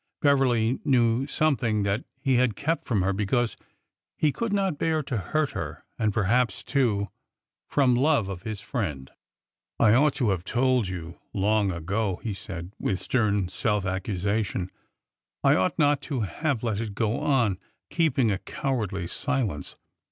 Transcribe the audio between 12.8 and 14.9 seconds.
stern self accusation."